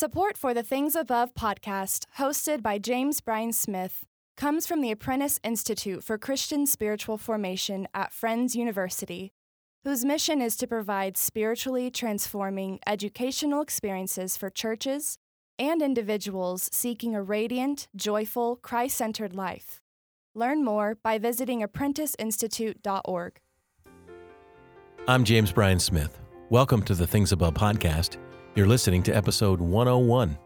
Support 0.00 0.36
for 0.36 0.54
the 0.54 0.62
Things 0.62 0.94
Above 0.94 1.34
podcast, 1.34 2.06
hosted 2.18 2.62
by 2.62 2.78
James 2.78 3.20
Bryan 3.20 3.52
Smith, 3.52 4.06
comes 4.36 4.64
from 4.64 4.80
the 4.80 4.92
Apprentice 4.92 5.40
Institute 5.42 6.04
for 6.04 6.16
Christian 6.16 6.68
Spiritual 6.68 7.18
Formation 7.18 7.88
at 7.92 8.12
Friends 8.12 8.54
University, 8.54 9.32
whose 9.82 10.04
mission 10.04 10.40
is 10.40 10.54
to 10.58 10.68
provide 10.68 11.16
spiritually 11.16 11.90
transforming 11.90 12.78
educational 12.86 13.60
experiences 13.60 14.36
for 14.36 14.50
churches 14.50 15.18
and 15.58 15.82
individuals 15.82 16.70
seeking 16.72 17.16
a 17.16 17.20
radiant, 17.24 17.88
joyful, 17.96 18.54
Christ 18.54 18.96
centered 18.96 19.34
life. 19.34 19.80
Learn 20.32 20.64
more 20.64 20.96
by 21.02 21.18
visiting 21.18 21.60
apprenticeinstitute.org. 21.60 23.40
I'm 25.08 25.24
James 25.24 25.50
Bryan 25.50 25.80
Smith. 25.80 26.20
Welcome 26.50 26.84
to 26.84 26.94
the 26.94 27.08
Things 27.08 27.32
Above 27.32 27.54
podcast. 27.54 28.16
You're 28.58 28.66
listening 28.66 29.04
to 29.04 29.12
episode 29.12 29.60
101. 29.60 30.36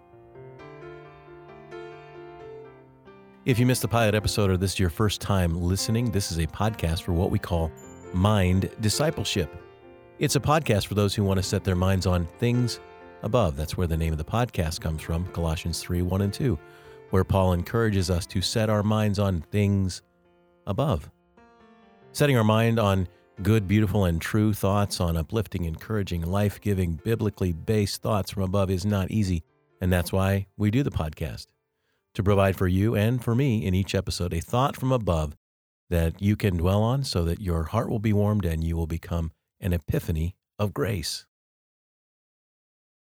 If 3.47 3.59
you 3.59 3.65
missed 3.65 3.81
the 3.81 3.89
pilot 3.89 4.15
episode 4.15 4.51
or 4.51 4.59
this 4.59 4.75
is 4.75 4.79
your 4.79 4.91
first 4.91 5.23
time 5.23 5.59
listening, 5.59 6.11
this 6.11 6.31
is 6.31 6.37
a 6.37 6.47
podcast 6.47 7.05
for 7.05 7.15
what 7.15 7.31
we 7.31 7.39
call 7.39 7.73
mind 8.13 8.69
discipleship. 8.83 9.57
It's 10.19 10.37
a 10.37 10.41
podcast 10.41 10.89
for 10.89 10.95
those 10.95 11.15
who 11.15 11.25
want 11.25 11.39
to 11.39 11.43
set 11.43 11.65
their 11.65 11.75
minds 11.75 12.05
on 12.05 12.27
things 12.39 12.81
above. 13.23 13.57
That's 13.57 13.79
where 13.79 13.87
the 13.87 13.97
name 13.97 14.13
of 14.13 14.19
the 14.19 14.27
podcast 14.27 14.83
comes 14.83 15.01
from 15.01 15.25
Colossians 15.29 15.81
3 15.81 16.03
1 16.03 16.21
and 16.21 16.35
2, 16.35 16.59
where 17.09 17.25
Paul 17.25 17.55
encourages 17.55 18.11
us 18.11 18.27
to 18.27 18.43
set 18.43 18.69
our 18.69 18.83
minds 18.83 19.19
on 19.19 19.41
things 19.41 20.03
above. 20.67 21.11
Setting 22.13 22.37
our 22.37 22.45
mind 22.45 22.79
on 22.79 23.09
good, 23.41 23.67
beautiful, 23.67 24.05
and 24.05 24.21
true 24.21 24.53
thoughts, 24.53 25.01
on 25.01 25.17
uplifting, 25.17 25.65
encouraging, 25.65 26.23
life 26.23 26.61
giving, 26.61 27.01
biblically 27.05 27.53
based 27.53 28.03
thoughts 28.03 28.31
from 28.31 28.43
above 28.43 28.71
is 28.71 28.85
not 28.85 29.11
easy. 29.11 29.43
And 29.81 29.93
that's 29.93 30.13
why 30.13 30.47
we 30.57 30.71
do 30.71 30.83
the 30.83 30.91
podcast 30.91 31.47
to 32.15 32.23
provide 32.23 32.57
for 32.57 32.69
you 32.69 32.95
and 32.95 33.23
for 33.23 33.35
me 33.35 33.65
in 33.65 33.75
each 33.75 33.95
episode 33.95 34.35
a 34.35 34.41
thought 34.41 34.77
from 34.77 34.93
above 34.93 35.35
that 35.89 36.21
you 36.21 36.37
can 36.37 36.57
dwell 36.57 36.83
on 36.83 37.05
so 37.05 37.25
that 37.25 37.41
your 37.41 37.65
heart 37.65 37.89
will 37.89 37.99
be 37.99 38.13
warmed 38.13 38.45
and 38.45 38.65
you 38.65 38.77
will 38.77 38.87
become 38.87 39.33
an 39.61 39.73
epiphany 39.73 40.35
of 40.59 40.75
grace. 40.75 41.27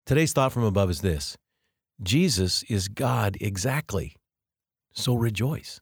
Today's 0.06 0.32
thought 0.32 0.52
from 0.52 0.64
above 0.64 0.90
is 0.90 1.00
this 1.00 1.36
Jesus 2.02 2.62
is 2.64 2.88
God 2.88 3.36
exactly. 3.40 4.16
So 4.92 5.14
rejoice. 5.14 5.80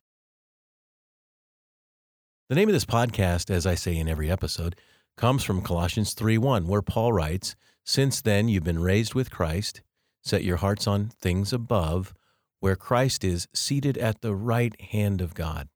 The 2.51 2.57
name 2.57 2.69
of 2.69 2.73
this 2.73 2.85
podcast, 2.85 3.49
as 3.49 3.65
I 3.65 3.77
say 3.77 3.97
in 3.97 4.09
every 4.09 4.29
episode, 4.29 4.75
comes 5.17 5.45
from 5.45 5.63
Colossians 5.63 6.15
3:1, 6.15 6.67
where 6.67 6.83
Paul 6.83 7.13
writes, 7.13 7.55
"Since 7.85 8.23
then 8.23 8.49
you've 8.49 8.65
been 8.65 8.81
raised 8.81 9.15
with 9.15 9.31
Christ, 9.31 9.83
set 10.21 10.43
your 10.43 10.57
hearts 10.57 10.89
on 10.89 11.11
things 11.11 11.53
above, 11.53 12.13
where 12.59 12.75
Christ 12.75 13.23
is 13.23 13.47
seated 13.55 13.97
at 13.97 14.21
the 14.21 14.35
right 14.35 14.79
hand 14.81 15.21
of 15.21 15.35
God." 15.35 15.69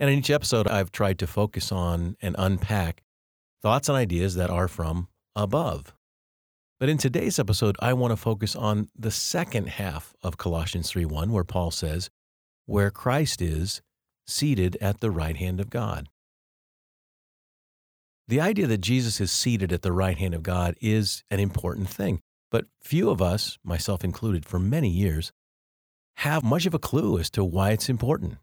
And 0.00 0.10
in 0.10 0.18
each 0.18 0.28
episode, 0.28 0.66
I've 0.66 0.90
tried 0.90 1.20
to 1.20 1.26
focus 1.28 1.70
on 1.70 2.16
and 2.20 2.34
unpack 2.36 3.04
thoughts 3.62 3.88
and 3.88 3.96
ideas 3.96 4.34
that 4.34 4.50
are 4.50 4.66
from 4.66 5.06
above. 5.36 5.94
But 6.80 6.88
in 6.88 6.98
today's 6.98 7.38
episode, 7.38 7.76
I 7.78 7.92
want 7.92 8.10
to 8.10 8.16
focus 8.16 8.56
on 8.56 8.90
the 8.96 9.12
second 9.12 9.68
half 9.68 10.16
of 10.20 10.36
Colossians 10.36 10.90
3:1 10.90 11.30
where 11.30 11.44
Paul 11.44 11.70
says, 11.70 12.10
"Where 12.66 12.90
Christ 12.90 13.40
is 13.40 13.82
seated 14.26 14.76
at 14.80 15.00
the 15.00 15.10
right 15.10 15.36
hand 15.36 15.60
of 15.60 15.70
God." 15.70 16.08
The 18.26 18.40
idea 18.40 18.66
that 18.66 18.78
Jesus 18.78 19.20
is 19.20 19.30
seated 19.30 19.72
at 19.72 19.82
the 19.82 19.92
right 19.92 20.16
hand 20.16 20.34
of 20.34 20.42
God 20.42 20.76
is 20.80 21.24
an 21.30 21.40
important 21.40 21.88
thing, 21.88 22.22
but 22.50 22.66
few 22.80 23.10
of 23.10 23.20
us, 23.20 23.58
myself 23.62 24.02
included 24.02 24.46
for 24.46 24.58
many 24.58 24.88
years, 24.88 25.32
have 26.18 26.42
much 26.42 26.64
of 26.64 26.72
a 26.72 26.78
clue 26.78 27.18
as 27.18 27.28
to 27.30 27.44
why 27.44 27.72
it's 27.72 27.88
important. 27.88 28.38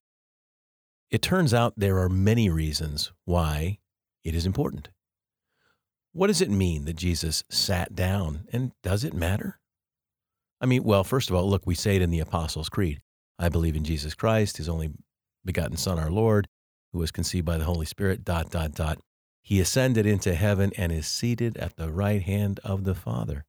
It 1.10 1.22
turns 1.22 1.54
out 1.54 1.74
there 1.76 1.98
are 2.00 2.10
many 2.10 2.50
reasons 2.50 3.12
why 3.26 3.80
it 4.24 4.36
is 4.36 4.46
important. 4.46 4.90
What 6.14 6.28
does 6.28 6.42
it 6.42 6.50
mean 6.50 6.86
that 6.86 6.98
Jesus 6.98 7.44
sat 7.50 7.96
down, 7.96 8.48
and 8.52 8.74
does 8.84 9.04
it 9.04 9.14
matter? 9.14 9.60
I 10.60 10.66
mean, 10.68 10.84
well, 10.84 11.04
first 11.04 11.30
of 11.30 11.36
all, 11.36 11.50
look, 11.50 11.66
we 11.66 11.74
say 11.74 11.96
it 11.96 12.02
in 12.02 12.12
the 12.12 12.20
Apostles' 12.20 12.70
Creed 12.70 13.02
I 13.40 13.50
believe 13.50 13.76
in 13.76 13.84
Jesus 13.84 14.14
Christ, 14.14 14.58
his 14.58 14.70
only 14.70 14.92
begotten 15.46 15.78
Son, 15.78 16.00
our 16.00 16.12
Lord, 16.12 16.48
who 16.92 17.00
was 17.00 17.12
conceived 17.12 17.46
by 17.46 17.58
the 17.58 17.66
Holy 17.66 17.86
Spirit, 17.86 18.24
dot, 18.24 18.50
dot, 18.50 18.74
dot. 18.74 19.00
He 19.42 19.60
ascended 19.60 20.06
into 20.06 20.36
heaven 20.36 20.72
and 20.78 20.92
is 20.92 21.08
seated 21.08 21.58
at 21.58 21.76
the 21.76 21.92
right 21.92 22.22
hand 22.22 22.60
of 22.64 22.84
the 22.84 22.96
Father. 22.96 23.46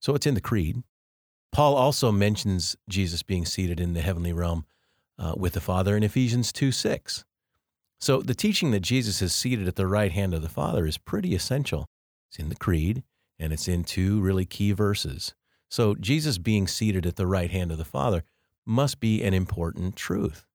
So 0.00 0.14
it's 0.14 0.26
in 0.26 0.34
the 0.34 0.40
Creed. 0.40 0.82
Paul 1.52 1.76
also 1.76 2.10
mentions 2.10 2.76
Jesus 2.88 3.22
being 3.22 3.44
seated 3.44 3.78
in 3.78 3.94
the 3.94 4.00
heavenly 4.00 4.32
realm 4.32 4.64
uh, 5.18 5.34
with 5.36 5.52
the 5.52 5.60
Father 5.60 5.96
in 5.96 6.02
Ephesians 6.02 6.52
2 6.52 6.72
6. 6.72 7.24
So 8.00 8.20
the 8.20 8.34
teaching 8.34 8.72
that 8.72 8.80
Jesus 8.80 9.22
is 9.22 9.32
seated 9.32 9.68
at 9.68 9.76
the 9.76 9.86
right 9.86 10.10
hand 10.10 10.34
of 10.34 10.42
the 10.42 10.48
Father 10.48 10.86
is 10.86 10.98
pretty 10.98 11.34
essential. 11.34 11.86
It's 12.28 12.38
in 12.38 12.48
the 12.48 12.56
Creed, 12.56 13.04
and 13.38 13.52
it's 13.52 13.68
in 13.68 13.84
two 13.84 14.20
really 14.20 14.44
key 14.44 14.72
verses. 14.72 15.34
So 15.70 15.94
Jesus 15.94 16.38
being 16.38 16.66
seated 16.66 17.06
at 17.06 17.16
the 17.16 17.26
right 17.26 17.50
hand 17.50 17.70
of 17.70 17.78
the 17.78 17.84
Father 17.84 18.24
must 18.66 18.98
be 18.98 19.22
an 19.22 19.34
important 19.34 19.94
truth. 19.94 20.46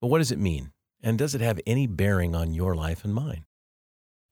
But 0.00 0.08
what 0.08 0.18
does 0.18 0.32
it 0.32 0.38
mean? 0.38 0.72
And 1.02 1.18
does 1.18 1.34
it 1.34 1.40
have 1.40 1.60
any 1.66 1.86
bearing 1.86 2.34
on 2.34 2.54
your 2.54 2.74
life 2.74 3.04
and 3.04 3.14
mine? 3.14 3.44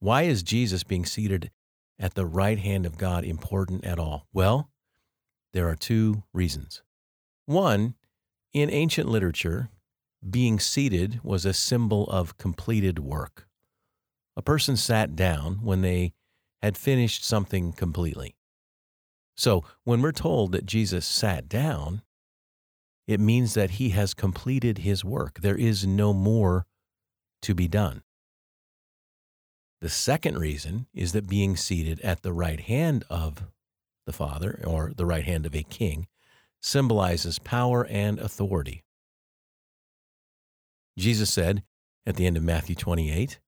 Why 0.01 0.23
is 0.23 0.43
Jesus 0.43 0.85
being 0.85 1.05
seated 1.05 1.51
at 1.99 2.15
the 2.15 2.27
right 2.27 2.59
hand 2.59 2.87
of 2.87 2.99
God 2.99 3.25
important 3.25 3.85
at 3.85 3.99
all? 3.99 4.27
Well, 4.33 4.71
there 5.53 5.69
are 5.69 5.77
two 5.77 6.25
reasons. 6.33 6.83
One, 7.47 7.95
in 8.53 8.71
ancient 8.71 9.09
literature, 9.09 9.71
being 10.29 10.59
seated 10.59 11.21
was 11.23 11.45
a 11.45 11.53
symbol 11.53 12.05
of 12.09 12.37
completed 12.37 12.99
work. 12.99 13.47
A 14.37 14.43
person 14.43 14.77
sat 14.77 15.17
down 15.17 15.61
when 15.63 15.83
they 15.83 16.13
had 16.63 16.77
finished 16.77 17.25
something 17.25 17.73
completely. 17.73 18.35
So 19.37 19.65
when 19.85 20.03
we're 20.03 20.13
told 20.13 20.53
that 20.53 20.67
Jesus 20.67 21.07
sat 21.07 21.49
down, 21.49 22.03
it 23.07 23.21
means 23.21 23.55
that 23.55 23.73
he 23.73 23.91
has 23.91 24.15
completed 24.15 24.79
his 24.79 25.05
work. 25.05 25.41
There 25.41 25.57
is 25.57 25.87
no 25.87 26.13
more 26.13 26.67
to 27.43 27.55
be 27.55 27.69
done. 27.69 28.03
The 29.81 29.89
second 29.89 30.39
reason 30.39 30.87
is 30.93 31.13
that 31.13 31.29
being 31.29 31.57
seated 31.57 32.01
at 32.01 32.23
the 32.23 32.33
right 32.33 32.61
hand 32.61 33.05
of 33.09 33.45
the 34.07 34.13
Father, 34.13 34.63
or 34.67 34.93
the 34.97 35.07
right 35.07 35.25
hand 35.25 35.47
of 35.47 35.55
a 35.55 35.63
king, 35.63 36.07
symbolizes 36.61 37.39
power 37.39 37.87
and 37.87 38.19
authority. 38.19 38.85
Jesus 40.99 41.33
said 41.33 41.63
at 42.07 42.17
the 42.17 42.27
end 42.27 42.37
of 42.37 42.43
Matthew 42.43 42.75
28, 42.75 43.39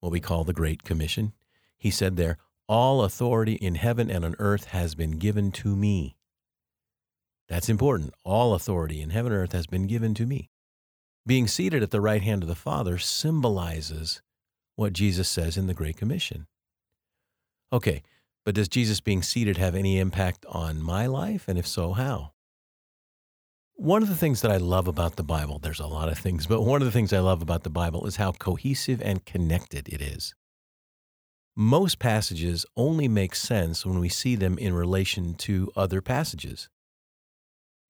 what 0.00 0.12
we 0.12 0.20
call 0.20 0.44
the 0.44 0.52
Great 0.52 0.82
Commission, 0.82 1.32
He 1.76 1.90
said 1.90 2.16
there, 2.16 2.38
All 2.68 3.02
authority 3.04 3.54
in 3.54 3.76
heaven 3.76 4.10
and 4.10 4.24
on 4.24 4.34
earth 4.38 4.66
has 4.66 4.94
been 4.94 5.12
given 5.12 5.52
to 5.52 5.76
me. 5.76 6.17
That's 7.48 7.68
important. 7.68 8.14
All 8.24 8.54
authority 8.54 9.00
in 9.00 9.10
heaven 9.10 9.32
and 9.32 9.42
earth 9.42 9.52
has 9.52 9.66
been 9.66 9.86
given 9.86 10.14
to 10.14 10.26
me. 10.26 10.50
Being 11.26 11.46
seated 11.46 11.82
at 11.82 11.90
the 11.90 12.00
right 12.00 12.22
hand 12.22 12.42
of 12.42 12.48
the 12.48 12.54
Father 12.54 12.98
symbolizes 12.98 14.22
what 14.76 14.92
Jesus 14.92 15.28
says 15.28 15.56
in 15.56 15.66
the 15.66 15.74
Great 15.74 15.96
Commission. 15.96 16.46
Okay, 17.72 18.02
but 18.44 18.54
does 18.54 18.68
Jesus 18.68 19.00
being 19.00 19.22
seated 19.22 19.56
have 19.56 19.74
any 19.74 19.98
impact 19.98 20.46
on 20.48 20.82
my 20.82 21.06
life? 21.06 21.48
And 21.48 21.58
if 21.58 21.66
so, 21.66 21.92
how? 21.92 22.32
One 23.74 24.02
of 24.02 24.08
the 24.08 24.16
things 24.16 24.40
that 24.40 24.50
I 24.50 24.56
love 24.56 24.88
about 24.88 25.16
the 25.16 25.22
Bible, 25.22 25.58
there's 25.58 25.80
a 25.80 25.86
lot 25.86 26.08
of 26.08 26.18
things, 26.18 26.46
but 26.46 26.62
one 26.62 26.80
of 26.80 26.86
the 26.86 26.92
things 26.92 27.12
I 27.12 27.20
love 27.20 27.42
about 27.42 27.62
the 27.62 27.70
Bible 27.70 28.06
is 28.06 28.16
how 28.16 28.32
cohesive 28.32 29.00
and 29.02 29.24
connected 29.24 29.88
it 29.88 30.00
is. 30.00 30.34
Most 31.54 31.98
passages 31.98 32.64
only 32.76 33.06
make 33.06 33.34
sense 33.34 33.84
when 33.84 34.00
we 34.00 34.08
see 34.08 34.34
them 34.34 34.58
in 34.58 34.74
relation 34.74 35.34
to 35.34 35.70
other 35.76 36.00
passages. 36.00 36.68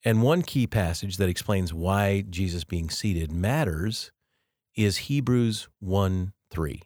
And 0.05 0.23
one 0.23 0.43
key 0.43 0.67
passage 0.67 1.17
that 1.17 1.29
explains 1.29 1.75
why 1.75 2.25
Jesus 2.29 2.65
being 2.65 2.89
seated 2.89 3.33
matters 3.33 4.13
is 4.77 4.97
Hebrews 4.99 5.69
1 5.81 6.33
3. 6.51 6.83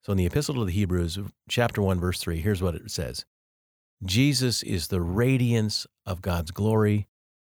So 0.00 0.12
in 0.12 0.18
the 0.18 0.26
Epistle 0.26 0.54
to 0.54 0.64
the 0.64 0.72
Hebrews, 0.72 1.18
chapter 1.50 1.82
1, 1.82 2.00
verse 2.00 2.18
3, 2.20 2.40
here's 2.40 2.62
what 2.62 2.74
it 2.74 2.90
says 2.90 3.26
Jesus 4.04 4.62
is 4.62 4.88
the 4.88 5.02
radiance 5.02 5.86
of 6.06 6.22
God's 6.22 6.50
glory 6.50 7.08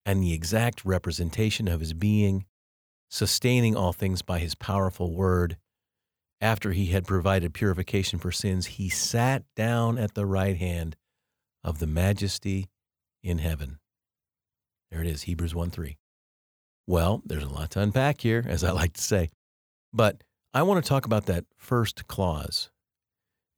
and 0.05 0.21
the 0.21 0.33
exact 0.33 0.83
representation 0.83 1.67
of 1.67 1.79
his 1.79 1.93
being, 1.93 2.45
sustaining 3.09 3.75
all 3.75 3.93
things 3.93 4.21
by 4.21 4.39
his 4.39 4.55
powerful 4.55 5.13
word. 5.13 5.57
After 6.41 6.71
he 6.71 6.87
had 6.87 7.05
provided 7.05 7.53
purification 7.53 8.17
for 8.17 8.31
sins, 8.31 8.65
he 8.65 8.89
sat 8.89 9.43
down 9.55 9.99
at 9.99 10.15
the 10.15 10.25
right 10.25 10.57
hand 10.57 10.95
of 11.63 11.77
the 11.77 11.85
majesty 11.85 12.67
in 13.21 13.37
heaven. 13.37 13.77
There 14.91 15.01
it 15.01 15.07
is, 15.07 15.23
Hebrews 15.23 15.55
1 15.55 15.71
3. 15.71 15.97
Well, 16.85 17.21
there's 17.25 17.43
a 17.43 17.49
lot 17.49 17.71
to 17.71 17.79
unpack 17.79 18.21
here, 18.21 18.43
as 18.47 18.63
I 18.63 18.71
like 18.71 18.93
to 18.93 19.01
say. 19.01 19.29
But 19.93 20.23
I 20.53 20.63
want 20.63 20.83
to 20.83 20.87
talk 20.87 21.05
about 21.05 21.25
that 21.27 21.45
first 21.57 22.07
clause. 22.07 22.69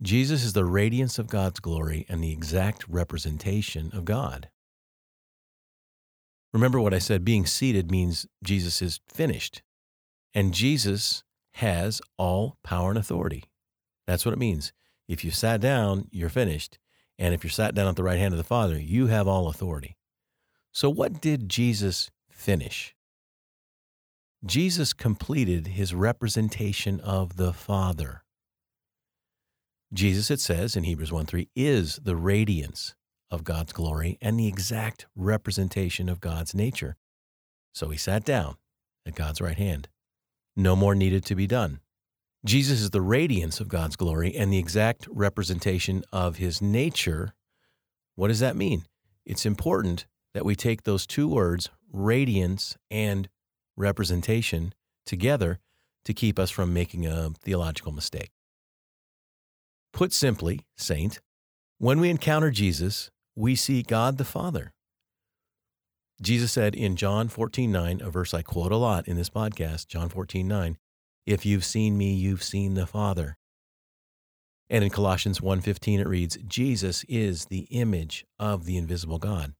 Jesus 0.01 0.43
is 0.43 0.53
the 0.53 0.65
radiance 0.65 1.17
of 1.17 1.27
God's 1.27 1.59
glory 1.59 2.05
and 2.09 2.23
the 2.23 2.31
exact 2.31 2.87
representation 2.87 3.89
of 3.93 4.05
God. 4.05 4.49
Remember 6.53 6.79
what 6.79 6.93
I 6.93 6.99
said 6.99 7.25
being 7.25 7.45
seated 7.45 7.89
means 7.89 8.27
Jesus 8.43 8.81
is 8.81 8.99
finished. 9.07 9.63
And 10.35 10.53
Jesus 10.53 11.23
has 11.53 12.01
all 12.17 12.57
power 12.63 12.89
and 12.89 12.99
authority. 12.99 13.45
That's 14.05 14.25
what 14.25 14.33
it 14.33 14.39
means. 14.39 14.73
If 15.07 15.23
you 15.23 15.31
sat 15.31 15.61
down, 15.61 16.07
you're 16.11 16.29
finished. 16.29 16.79
And 17.17 17.33
if 17.33 17.43
you're 17.43 17.51
sat 17.51 17.73
down 17.73 17.87
at 17.87 17.95
the 17.95 18.03
right 18.03 18.19
hand 18.19 18.33
of 18.33 18.37
the 18.37 18.43
Father, 18.43 18.79
you 18.79 19.07
have 19.07 19.27
all 19.27 19.47
authority. 19.47 19.97
So, 20.73 20.89
what 20.89 21.21
did 21.21 21.49
Jesus 21.49 22.09
finish? 22.31 22.95
Jesus 24.43 24.91
completed 24.91 25.67
his 25.67 25.93
representation 25.93 26.99
of 26.99 27.37
the 27.37 27.53
Father. 27.53 28.23
Jesus, 29.93 30.31
it 30.31 30.39
says 30.39 30.75
in 30.75 30.83
Hebrews 30.83 31.11
1 31.11 31.27
3, 31.27 31.47
is 31.55 31.99
the 32.03 32.15
radiance 32.15 32.95
of 33.29 33.43
God's 33.43 33.71
glory 33.71 34.17
and 34.19 34.39
the 34.39 34.47
exact 34.47 35.05
representation 35.15 36.09
of 36.09 36.19
God's 36.19 36.55
nature. 36.55 36.97
So 37.73 37.89
he 37.89 37.97
sat 37.97 38.25
down 38.25 38.55
at 39.05 39.15
God's 39.15 39.41
right 39.41 39.57
hand. 39.57 39.89
No 40.55 40.75
more 40.75 40.95
needed 40.95 41.23
to 41.25 41.35
be 41.35 41.45
done. 41.45 41.79
Jesus 42.45 42.81
is 42.81 42.89
the 42.89 43.01
radiance 43.01 43.59
of 43.59 43.69
God's 43.69 43.95
glory 43.95 44.35
and 44.35 44.51
the 44.51 44.57
exact 44.57 45.07
representation 45.09 46.03
of 46.11 46.37
his 46.37 46.61
nature. 46.61 47.33
What 48.15 48.27
does 48.27 48.39
that 48.39 48.55
mean? 48.55 48.85
It's 49.25 49.45
important 49.45 50.07
that 50.33 50.45
we 50.45 50.55
take 50.55 50.83
those 50.83 51.05
two 51.05 51.27
words, 51.27 51.69
radiance 51.91 52.77
and 52.89 53.29
representation, 53.75 54.73
together 55.05 55.59
to 56.05 56.13
keep 56.13 56.39
us 56.39 56.49
from 56.49 56.73
making 56.73 57.05
a 57.05 57.31
theological 57.41 57.91
mistake. 57.91 58.31
Put 59.93 60.11
simply, 60.11 60.61
saint, 60.75 61.19
when 61.77 61.99
we 61.99 62.09
encounter 62.09 62.49
Jesus, 62.49 63.11
we 63.35 63.55
see 63.55 63.83
God 63.83 64.17
the 64.17 64.25
Father. 64.25 64.73
Jesus 66.21 66.51
said 66.51 66.75
in 66.75 66.95
John 66.95 67.27
14, 67.27 67.71
9, 67.71 68.01
a 68.01 68.09
verse 68.09 68.33
I 68.33 68.41
quote 68.41 68.71
a 68.71 68.77
lot 68.77 69.07
in 69.07 69.17
this 69.17 69.29
podcast, 69.29 69.87
John 69.87 70.09
14, 70.09 70.47
9, 70.47 70.77
if 71.25 71.45
you've 71.45 71.65
seen 71.65 71.97
me, 71.97 72.13
you've 72.13 72.43
seen 72.43 72.73
the 72.73 72.87
Father. 72.87 73.37
And 74.69 74.83
in 74.83 74.89
Colossians 74.89 75.39
1:15 75.39 75.99
it 75.99 76.07
reads, 76.07 76.37
Jesus 76.47 77.03
is 77.07 77.45
the 77.45 77.67
image 77.69 78.25
of 78.39 78.65
the 78.65 78.77
invisible 78.77 79.19
God. 79.19 79.53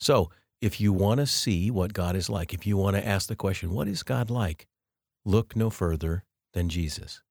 So, 0.00 0.30
if 0.60 0.80
you 0.80 0.92
want 0.92 1.20
to 1.20 1.26
see 1.26 1.70
what 1.70 1.92
God 1.92 2.16
is 2.16 2.28
like, 2.28 2.52
if 2.52 2.66
you 2.66 2.76
want 2.76 2.96
to 2.96 3.06
ask 3.06 3.28
the 3.28 3.36
question, 3.36 3.70
what 3.72 3.88
is 3.88 4.02
God 4.02 4.30
like? 4.30 4.66
Look 5.24 5.54
no 5.54 5.70
further 5.70 6.24
than 6.52 6.68
Jesus. 6.68 7.22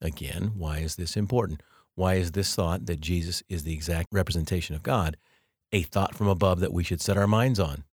Again, 0.00 0.52
why 0.56 0.78
is 0.78 0.96
this 0.96 1.16
important? 1.16 1.62
Why 1.94 2.14
is 2.14 2.32
this 2.32 2.54
thought 2.54 2.86
that 2.86 3.00
Jesus 3.00 3.42
is 3.48 3.64
the 3.64 3.72
exact 3.72 4.08
representation 4.12 4.74
of 4.74 4.82
God 4.82 5.16
a 5.72 5.82
thought 5.82 6.14
from 6.14 6.28
above 6.28 6.60
that 6.60 6.72
we 6.72 6.84
should 6.84 7.00
set 7.00 7.16
our 7.16 7.26
minds 7.26 7.60
on? 7.60 7.84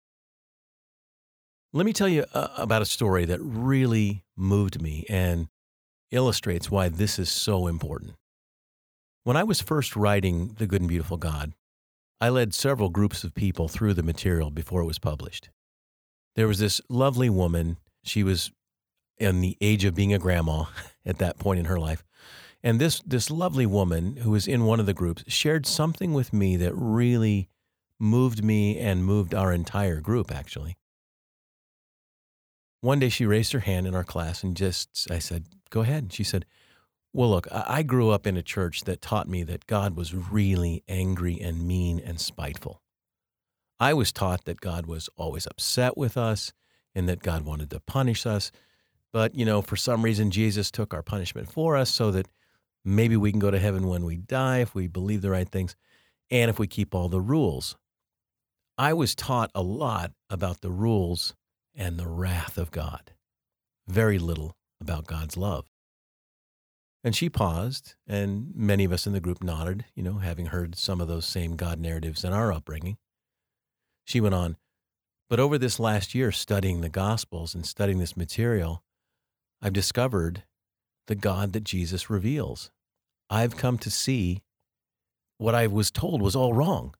Let 1.74 1.86
me 1.86 1.94
tell 1.94 2.08
you 2.08 2.26
uh, 2.34 2.48
about 2.56 2.82
a 2.82 2.86
story 2.86 3.26
that 3.26 3.42
really 3.42 4.24
moved 4.38 4.82
me 4.82 5.06
and 5.10 5.50
illustrates 6.12 6.72
why 6.72 6.88
this 6.88 7.20
is 7.20 7.30
so 7.30 7.68
important. 7.68 8.14
When 9.24 9.36
I 9.36 9.44
was 9.44 9.60
first 9.60 9.96
writing 9.96 10.56
The 10.58 10.68
Good 10.68 10.82
and 10.82 10.88
Beautiful 10.88 11.18
God, 11.18 11.54
I 12.22 12.30
led 12.30 12.54
several 12.54 12.90
groups 12.90 13.24
of 13.24 13.36
people 13.36 13.68
through 13.68 13.94
the 13.94 14.04
material 14.04 14.50
before 14.50 14.82
it 14.82 14.86
was 14.86 15.00
published. 15.00 15.50
There 16.36 16.48
was 16.48 16.60
this 16.60 16.82
lovely 16.90 17.30
woman. 17.30 17.78
She 18.04 18.24
was 18.24 18.52
in 19.18 19.42
the 19.42 19.58
age 19.62 19.86
of 19.86 19.96
being 19.96 20.14
a 20.14 20.20
grandma 20.20 20.66
at 21.06 21.18
that 21.20 21.40
point 21.40 21.60
in 21.60 21.66
her 21.66 21.80
life. 21.80 22.04
And 22.64 22.80
this, 22.80 23.02
this 23.06 23.30
lovely 23.30 23.66
woman 23.66 24.18
who 24.18 24.32
was 24.32 24.48
in 24.48 24.66
one 24.66 24.80
of 24.80 24.86
the 24.86 24.94
groups 24.94 25.24
shared 25.28 25.66
something 25.66 26.14
with 26.14 26.34
me 26.34 26.58
that 26.58 26.74
really 26.76 27.50
moved 28.00 28.44
me 28.44 28.80
and 28.80 29.06
moved 29.06 29.34
our 29.34 29.54
entire 29.54 30.02
group, 30.02 30.34
actually. 30.34 30.76
One 32.82 33.00
day 33.00 33.10
she 33.10 33.26
raised 33.26 33.52
her 33.54 33.60
hand 33.60 33.88
in 33.88 33.96
our 33.96 34.04
class 34.04 34.44
and 34.44 34.56
just, 34.56 35.08
I 35.12 35.20
said, 35.20 35.46
Go 35.70 35.82
ahead. 35.82 36.12
She 36.14 36.24
said, 36.24 36.46
Well, 37.16 37.30
look, 37.30 37.48
I 37.50 37.82
grew 37.84 38.10
up 38.10 38.28
in 38.28 38.36
a 38.36 38.44
church 38.44 38.82
that 38.82 39.02
taught 39.02 39.30
me 39.30 39.44
that 39.44 39.68
God 39.68 39.96
was 39.96 40.14
really 40.14 40.84
angry 40.86 41.40
and 41.40 41.66
mean 41.66 41.98
and 41.98 42.20
spiteful. 42.20 42.82
I 43.80 43.94
was 43.94 44.12
taught 44.12 44.44
that 44.44 44.60
God 44.60 44.86
was 44.86 45.10
always 45.16 45.48
upset 45.48 45.96
with 45.96 46.18
us 46.18 46.52
and 46.94 47.08
that 47.08 47.24
God 47.24 47.44
wanted 47.46 47.70
to 47.70 47.80
punish 47.80 48.26
us. 48.26 48.52
But, 49.14 49.34
you 49.34 49.46
know, 49.46 49.62
for 49.62 49.78
some 49.78 50.04
reason, 50.04 50.30
Jesus 50.30 50.70
took 50.70 50.94
our 50.94 51.02
punishment 51.02 51.50
for 51.50 51.78
us 51.78 51.90
so 51.90 52.12
that 52.12 52.28
maybe 52.84 53.16
we 53.16 53.32
can 53.32 53.40
go 53.40 53.50
to 53.50 53.60
heaven 53.60 53.88
when 53.88 54.04
we 54.04 54.18
die 54.18 54.58
if 54.58 54.76
we 54.76 54.88
believe 54.88 55.22
the 55.22 55.32
right 55.32 55.48
things 55.48 55.74
and 56.30 56.50
if 56.50 56.60
we 56.60 56.68
keep 56.68 56.94
all 56.94 57.08
the 57.08 57.22
rules. 57.22 57.78
I 58.78 58.92
was 58.92 59.16
taught 59.16 59.52
a 59.56 59.64
lot 59.64 60.12
about 60.30 60.60
the 60.60 60.72
rules 60.72 61.34
and 61.74 61.96
the 61.96 62.10
wrath 62.10 62.58
of 62.58 62.72
God, 62.72 63.14
very 63.88 64.20
little 64.20 64.58
about 64.82 65.08
God's 65.08 65.38
love. 65.38 65.72
And 67.06 67.16
she 67.16 67.30
paused, 67.30 67.94
and 68.08 68.52
many 68.56 68.84
of 68.84 68.92
us 68.92 69.06
in 69.06 69.14
the 69.14 69.20
group 69.20 69.44
nodded, 69.44 69.86
you 69.94 70.02
know, 70.02 70.18
having 70.18 70.48
heard 70.48 70.76
some 70.76 71.00
of 71.00 71.08
those 71.08 71.28
same 71.28 71.56
God 71.56 71.80
narratives 71.80 72.24
in 72.24 72.34
our 72.34 72.52
upbringing. 72.52 72.98
She 74.06 74.20
went 74.20 74.34
on, 74.34 74.58
But 75.30 75.40
over 75.40 75.60
this 75.60 75.80
last 75.80 76.16
year, 76.16 76.32
studying 76.32 76.82
the 76.82 76.90
Gospels 76.90 77.54
and 77.54 77.64
studying 77.64 78.00
this 78.00 78.18
material, 78.18 78.84
I've 79.62 79.72
discovered 79.72 80.46
the 81.06 81.14
God 81.14 81.54
that 81.54 81.64
Jesus 81.64 82.10
reveals. 82.10 82.72
I've 83.30 83.56
come 83.56 83.78
to 83.80 83.92
see 83.92 84.42
what 85.38 85.54
I 85.54 85.68
was 85.68 85.92
told 85.92 86.24
was 86.24 86.36
all 86.36 86.54
wrong. 86.54 86.96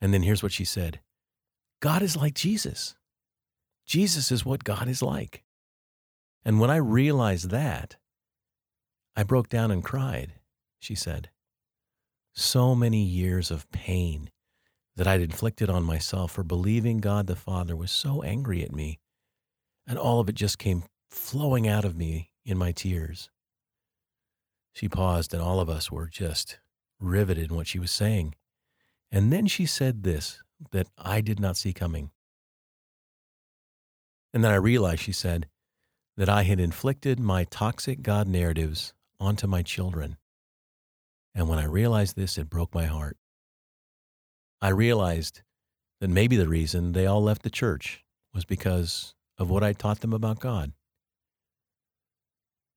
And 0.00 0.14
then 0.14 0.22
here's 0.22 0.42
what 0.42 0.52
she 0.52 0.64
said 0.64 1.00
God 1.80 2.00
is 2.00 2.16
like 2.16 2.34
Jesus. 2.34 2.96
Jesus 3.84 4.32
is 4.32 4.46
what 4.46 4.64
God 4.64 4.88
is 4.88 5.02
like. 5.02 5.44
And 6.46 6.60
when 6.60 6.70
I 6.70 6.76
realized 6.76 7.50
that, 7.50 7.98
I 9.18 9.24
broke 9.24 9.48
down 9.48 9.72
and 9.72 9.82
cried, 9.82 10.34
she 10.78 10.94
said. 10.94 11.30
So 12.34 12.76
many 12.76 13.02
years 13.02 13.50
of 13.50 13.68
pain 13.72 14.30
that 14.94 15.08
I'd 15.08 15.20
inflicted 15.20 15.68
on 15.68 15.82
myself 15.82 16.30
for 16.30 16.44
believing 16.44 16.98
God 16.98 17.26
the 17.26 17.34
Father 17.34 17.74
was 17.74 17.90
so 17.90 18.22
angry 18.22 18.62
at 18.62 18.70
me, 18.70 19.00
and 19.88 19.98
all 19.98 20.20
of 20.20 20.28
it 20.28 20.36
just 20.36 20.60
came 20.60 20.84
flowing 21.10 21.66
out 21.66 21.84
of 21.84 21.96
me 21.96 22.30
in 22.44 22.56
my 22.56 22.70
tears. 22.70 23.28
She 24.72 24.88
paused, 24.88 25.34
and 25.34 25.42
all 25.42 25.58
of 25.58 25.68
us 25.68 25.90
were 25.90 26.06
just 26.06 26.60
riveted 27.00 27.50
in 27.50 27.56
what 27.56 27.66
she 27.66 27.80
was 27.80 27.90
saying. 27.90 28.36
And 29.10 29.32
then 29.32 29.48
she 29.48 29.66
said 29.66 30.04
this 30.04 30.44
that 30.70 30.86
I 30.96 31.22
did 31.22 31.40
not 31.40 31.56
see 31.56 31.72
coming. 31.72 32.12
And 34.32 34.44
then 34.44 34.52
I 34.52 34.56
realized, 34.56 35.02
she 35.02 35.10
said, 35.10 35.48
that 36.16 36.28
I 36.28 36.44
had 36.44 36.60
inflicted 36.60 37.18
my 37.18 37.42
toxic 37.42 38.02
God 38.02 38.28
narratives 38.28 38.94
onto 39.20 39.46
my 39.46 39.62
children. 39.62 40.16
And 41.34 41.48
when 41.48 41.58
I 41.58 41.64
realized 41.64 42.16
this, 42.16 42.38
it 42.38 42.50
broke 42.50 42.74
my 42.74 42.86
heart. 42.86 43.16
I 44.60 44.70
realized 44.70 45.42
that 46.00 46.10
maybe 46.10 46.36
the 46.36 46.48
reason 46.48 46.92
they 46.92 47.06
all 47.06 47.22
left 47.22 47.42
the 47.42 47.50
church 47.50 48.04
was 48.34 48.44
because 48.44 49.14
of 49.36 49.50
what 49.50 49.62
I 49.62 49.72
taught 49.72 50.00
them 50.00 50.12
about 50.12 50.40
God. 50.40 50.72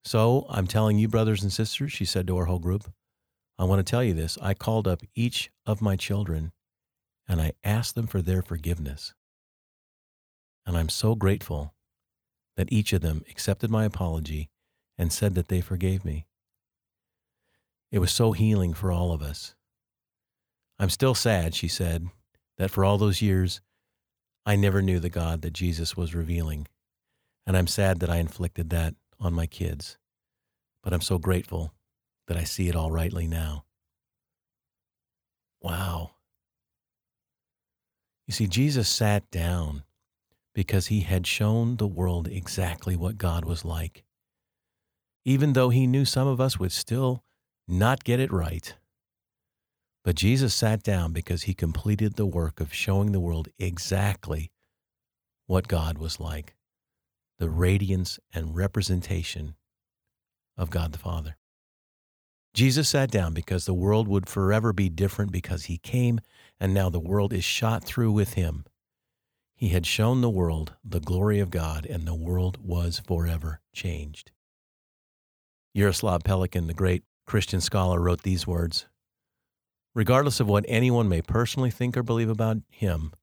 So 0.04 0.46
I'm 0.50 0.68
telling 0.68 0.98
you, 0.98 1.08
brothers 1.08 1.44
and 1.44 1.52
sisters, 1.52 1.92
she 1.92 2.06
said 2.06 2.28
to 2.28 2.38
our 2.38 2.46
whole 2.46 2.60
group, 2.60 2.92
I 3.60 3.66
want 3.66 3.86
to 3.86 3.90
tell 3.90 4.04
you 4.04 4.14
this. 4.14 4.38
I 4.42 4.54
called 4.54 4.88
up 4.88 5.02
each 5.16 5.52
of 5.66 5.82
my 5.82 5.96
children 5.96 6.52
and 7.28 7.40
I 7.40 7.54
asked 7.64 7.96
them 7.96 8.08
for 8.08 8.22
their 8.22 8.42
forgiveness. 8.42 9.14
And 10.66 10.76
I'm 10.76 10.90
so 10.90 11.16
grateful 11.16 11.74
that 12.58 12.72
each 12.72 12.94
of 12.94 13.02
them 13.02 13.24
accepted 13.30 13.70
my 13.70 13.86
apology 13.86 14.50
and 14.98 15.14
said 15.14 15.36
that 15.36 15.48
they 15.48 15.62
forgave 15.62 16.04
me. 16.04 16.26
It 17.92 18.00
was 18.00 18.12
so 18.12 18.32
healing 18.32 18.74
for 18.74 18.92
all 18.92 19.12
of 19.12 19.22
us. 19.22 19.54
I'm 20.80 20.90
still 20.90 21.14
sad, 21.14 21.54
she 21.54 21.68
said, 21.68 22.08
that 22.58 22.72
for 22.72 22.86
all 22.86 22.98
those 22.98 23.22
years, 23.22 23.62
I 24.46 24.56
never 24.56 24.82
knew 24.82 25.00
the 25.00 25.10
God 25.10 25.42
that 25.42 25.54
Jesus 25.54 25.96
was 25.96 26.16
revealing. 26.16 26.68
And 27.46 27.58
I'm 27.58 27.68
sad 27.68 28.00
that 28.00 28.10
I 28.10 28.18
inflicted 28.18 28.70
that 28.70 28.96
on 29.20 29.34
my 29.34 29.46
kids. 29.46 29.98
But 30.84 30.94
I'm 30.94 31.02
so 31.02 31.18
grateful 31.18 31.74
that 32.28 32.38
I 32.38 32.44
see 32.44 32.70
it 32.70 32.76
all 32.76 32.92
rightly 32.92 33.28
now. 33.28 33.66
Wow. 35.62 36.12
You 38.26 38.34
see, 38.34 38.48
Jesus 38.48 38.90
sat 38.90 39.30
down 39.30 39.84
because 40.54 40.88
he 40.88 41.02
had 41.02 41.28
shown 41.28 41.76
the 41.76 41.88
world 41.88 42.28
exactly 42.28 42.96
what 42.96 43.18
God 43.18 43.46
was 43.46 43.64
like. 43.64 44.04
Even 45.24 45.54
though 45.54 45.70
he 45.70 45.86
knew 45.86 46.06
some 46.06 46.28
of 46.28 46.42
us 46.42 46.58
would 46.58 46.72
still 46.72 47.24
not 47.72 48.04
get 48.04 48.20
it 48.20 48.32
right. 48.32 48.75
But 50.04 50.16
Jesus 50.16 50.54
sat 50.54 50.84
down 50.84 51.13
because 51.13 51.44
he 51.44 51.54
completed 51.54 52.16
the 52.16 52.25
work 52.25 52.60
of 52.60 52.74
showing 52.74 53.12
the 53.12 53.20
world 53.20 53.50
exactly 53.60 54.51
what 55.48 55.68
God 55.68 55.98
was 55.98 56.20
like 56.20 56.56
the 57.38 57.50
radiance 57.50 58.20
and 58.32 58.56
representation 58.56 59.56
of 60.56 60.70
God 60.70 60.92
the 60.92 61.00
Father. 61.00 61.38
Jesus 62.54 62.90
sat 62.90 63.10
down 63.10 63.34
because 63.34 63.66
the 63.66 63.74
world 63.74 64.08
would 64.08 64.30
forever 64.30 64.72
be 64.72 64.90
different 64.90 65.32
because 65.32 65.63
he 65.63 65.80
came, 65.80 66.20
and 66.60 66.72
now 66.72 66.88
the 66.88 67.00
world 67.00 67.34
is 67.34 67.44
shot 67.44 67.84
through 67.84 68.12
with 68.12 68.34
him. 68.34 68.63
He 69.56 69.70
had 69.70 69.88
shown 69.88 70.22
the 70.22 70.30
world 70.30 70.74
the 70.84 71.00
glory 71.00 71.40
of 71.40 71.50
God, 71.50 71.88
and 71.88 72.06
the 72.06 72.13
world 72.13 72.60
was 72.63 73.00
forever 73.00 73.62
changed. 73.74 74.32
Yaroslav 75.74 76.24
Pelikan, 76.24 76.68
the 76.68 76.74
great 76.74 77.04
Christian 77.32 77.62
scholar, 77.62 78.02
wrote 78.02 78.24
these 78.24 78.46
words 78.46 78.88
Regardless 79.96 80.42
of 80.42 80.50
what 80.50 80.66
anyone 80.68 81.08
may 81.08 81.22
personally 81.22 81.72
think 81.72 81.96
or 81.96 82.04
believe 82.04 82.28
about 82.28 82.58
him, 82.68 83.14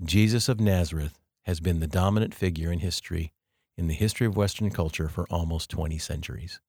Jesus 0.00 0.48
of 0.48 0.60
Nazareth 0.60 1.18
has 1.46 1.58
been 1.58 1.80
the 1.80 1.88
dominant 1.88 2.32
figure 2.32 2.70
in 2.70 2.78
history, 2.78 3.32
in 3.76 3.88
the 3.88 3.94
history 3.94 4.24
of 4.24 4.36
Western 4.36 4.70
culture 4.70 5.08
for 5.08 5.26
almost 5.30 5.68
20 5.68 5.98
centuries. 5.98 6.60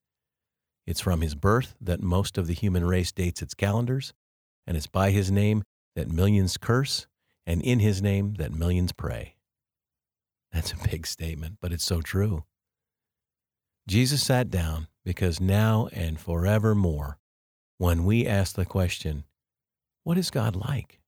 It's 0.87 1.01
from 1.01 1.21
his 1.21 1.35
birth 1.35 1.75
that 1.79 2.01
most 2.01 2.35
of 2.35 2.47
the 2.47 2.55
human 2.55 2.83
race 2.83 3.11
dates 3.11 3.43
its 3.43 3.53
calendars, 3.53 4.11
and 4.65 4.75
it's 4.75 4.87
by 4.87 5.11
his 5.11 5.29
name 5.29 5.61
that 5.95 6.09
millions 6.09 6.57
curse, 6.57 7.05
and 7.45 7.61
in 7.61 7.77
his 7.77 8.01
name 8.01 8.33
that 8.39 8.55
millions 8.55 8.91
pray. 8.91 9.35
That's 10.51 10.71
a 10.71 10.89
big 10.89 11.05
statement, 11.05 11.59
but 11.61 11.71
it's 11.71 11.85
so 11.85 12.01
true. 12.01 12.45
Jesus 13.87 14.23
sat 14.23 14.49
down 14.49 14.87
because 15.03 15.41
now 15.41 15.89
and 15.93 16.19
forevermore, 16.19 17.17
when 17.77 18.03
we 18.03 18.27
ask 18.27 18.55
the 18.55 18.65
question, 18.65 19.25
What 20.03 20.17
is 20.17 20.29
God 20.31 20.55
like? 20.55 20.99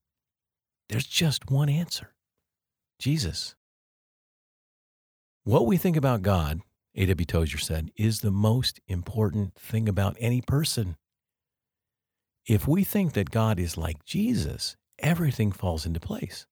There's 0.89 1.07
just 1.07 1.49
one 1.49 1.69
answer 1.69 2.13
Jesus. 2.99 3.55
What 5.43 5.65
we 5.65 5.77
think 5.77 5.97
about 5.97 6.21
God 6.21 6.61
A.W. 6.95 7.25
Tozer 7.25 7.57
said, 7.57 7.91
is 7.95 8.19
the 8.19 8.31
most 8.31 8.79
important 8.87 9.55
thing 9.55 9.89
about 9.89 10.15
any 10.19 10.41
person. 10.41 10.95
If 12.45 12.67
we 12.67 12.83
think 12.83 13.13
that 13.13 13.31
God 13.31 13.59
is 13.59 13.77
like 13.77 14.05
Jesus, 14.05 14.75
everything 14.99 15.51
falls 15.51 15.85
into 15.85 15.99
place. 15.99 16.45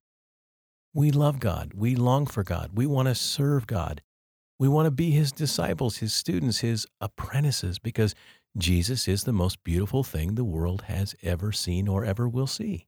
We 0.93 1.12
love 1.12 1.39
God. 1.39 1.74
We 1.75 1.95
long 1.95 2.25
for 2.25 2.43
God. 2.43 2.71
We 2.74 2.86
want 2.86 3.07
to 3.07 3.15
serve 3.15 3.67
God. 3.67 4.01
We 4.62 4.68
want 4.68 4.86
to 4.86 4.91
be 4.91 5.10
his 5.10 5.32
disciples, 5.32 5.98
his 5.98 6.13
students, 6.13 6.60
his 6.60 6.86
apprentices, 7.01 7.80
because 7.80 8.13
Jesus 8.56 9.08
is 9.08 9.24
the 9.24 9.34
most 9.34 9.63
beautiful 9.63 10.03
thing 10.03 10.36
the 10.36 10.44
world 10.44 10.84
has 10.84 11.15
ever 11.24 11.51
seen 11.51 11.88
or 11.88 12.06
ever 12.06 12.30
will 12.30 12.46
see. 12.46 12.86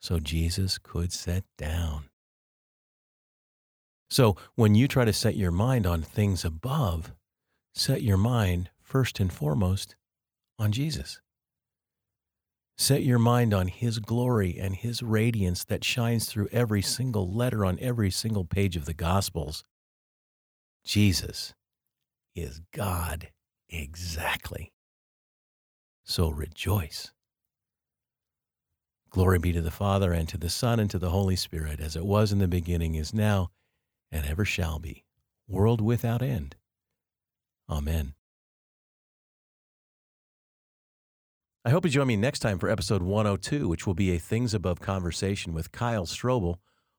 So 0.00 0.20
Jesus 0.20 0.78
could 0.78 1.12
set 1.12 1.42
down. 1.58 2.04
So 4.10 4.36
when 4.54 4.76
you 4.76 4.86
try 4.86 5.04
to 5.04 5.12
set 5.12 5.34
your 5.34 5.50
mind 5.50 5.88
on 5.88 6.02
things 6.02 6.44
above, 6.44 7.10
set 7.74 8.02
your 8.02 8.16
mind 8.16 8.70
first 8.80 9.18
and 9.18 9.32
foremost 9.32 9.96
on 10.56 10.70
Jesus. 10.70 11.20
Set 12.78 13.02
your 13.02 13.18
mind 13.18 13.52
on 13.52 13.66
His 13.66 13.98
glory 13.98 14.56
and 14.56 14.76
His 14.76 15.02
radiance 15.02 15.64
that 15.64 15.82
shines 15.82 16.26
through 16.26 16.48
every 16.52 16.80
single 16.80 17.28
letter 17.28 17.64
on 17.64 17.76
every 17.80 18.12
single 18.12 18.44
page 18.44 18.76
of 18.76 18.84
the 18.84 18.94
Gospels. 18.94 19.64
Jesus 20.84 21.54
is 22.34 22.60
God 22.72 23.28
exactly. 23.68 24.72
So 26.04 26.28
rejoice. 26.28 27.12
Glory 29.10 29.38
be 29.38 29.52
to 29.52 29.60
the 29.60 29.70
Father, 29.70 30.12
and 30.12 30.26
to 30.28 30.38
the 30.38 30.48
Son, 30.48 30.80
and 30.80 30.90
to 30.90 30.98
the 30.98 31.10
Holy 31.10 31.36
Spirit, 31.36 31.80
as 31.80 31.96
it 31.96 32.04
was 32.04 32.32
in 32.32 32.38
the 32.38 32.48
beginning, 32.48 32.94
is 32.94 33.12
now, 33.12 33.50
and 34.10 34.24
ever 34.24 34.44
shall 34.44 34.78
be, 34.78 35.04
world 35.46 35.82
without 35.82 36.22
end. 36.22 36.56
Amen. 37.68 38.14
I 41.64 41.70
hope 41.70 41.84
you 41.84 41.90
join 41.90 42.08
me 42.08 42.16
next 42.16 42.40
time 42.40 42.58
for 42.58 42.68
episode 42.68 43.02
102, 43.02 43.68
which 43.68 43.86
will 43.86 43.94
be 43.94 44.10
a 44.12 44.18
Things 44.18 44.54
Above 44.54 44.80
conversation 44.80 45.52
with 45.52 45.70
Kyle 45.70 46.06
Strobel 46.06 46.56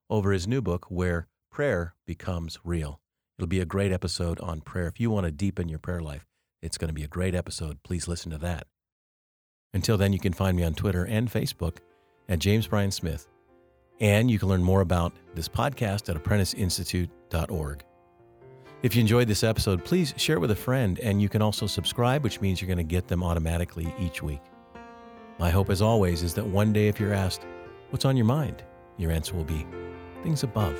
over 0.09 0.31
his 0.31 0.47
new 0.47 0.61
book, 0.61 0.85
Where 0.89 1.27
Prayer 1.51 1.95
Becomes 2.05 2.59
Real. 2.63 3.01
It'll 3.37 3.47
be 3.47 3.59
a 3.59 3.65
great 3.65 3.91
episode 3.91 4.39
on 4.39 4.61
prayer. 4.61 4.87
If 4.87 4.99
you 4.99 5.09
want 5.09 5.25
to 5.25 5.31
deepen 5.31 5.69
your 5.69 5.79
prayer 5.79 6.01
life, 6.01 6.25
it's 6.61 6.77
going 6.77 6.89
to 6.89 6.93
be 6.93 7.03
a 7.03 7.07
great 7.07 7.35
episode. 7.35 7.81
Please 7.83 8.07
listen 8.07 8.31
to 8.31 8.37
that. 8.39 8.67
Until 9.73 9.97
then, 9.97 10.13
you 10.13 10.19
can 10.19 10.33
find 10.33 10.55
me 10.55 10.63
on 10.63 10.75
Twitter 10.75 11.03
and 11.03 11.29
Facebook 11.31 11.77
at 12.29 12.39
James 12.39 12.67
Bryan 12.67 12.91
Smith. 12.91 13.27
And 13.99 14.29
you 14.29 14.37
can 14.39 14.49
learn 14.49 14.63
more 14.63 14.81
about 14.81 15.13
this 15.33 15.47
podcast 15.47 16.09
at 16.09 16.21
apprenticeinstitute.org. 16.21 17.83
If 18.83 18.95
you 18.95 19.01
enjoyed 19.01 19.27
this 19.27 19.43
episode, 19.43 19.83
please 19.85 20.13
share 20.17 20.35
it 20.35 20.41
with 20.41 20.51
a 20.51 20.55
friend, 20.55 20.99
and 20.99 21.21
you 21.21 21.29
can 21.29 21.41
also 21.41 21.67
subscribe, 21.67 22.23
which 22.23 22.41
means 22.41 22.61
you're 22.61 22.67
going 22.67 22.77
to 22.77 22.83
get 22.83 23.07
them 23.07 23.23
automatically 23.23 23.93
each 23.97 24.21
week. 24.21 24.41
My 25.39 25.49
hope, 25.49 25.69
as 25.69 25.81
always, 25.81 26.21
is 26.21 26.33
that 26.35 26.45
one 26.45 26.73
day 26.73 26.87
if 26.87 26.99
you're 26.99 27.13
asked, 27.13 27.45
What's 27.89 28.05
on 28.05 28.17
your 28.17 28.25
mind? 28.25 28.63
your 28.97 29.11
answer 29.11 29.33
will 29.35 29.43
be 29.43 29.65
things 30.21 30.43
above. 30.43 30.79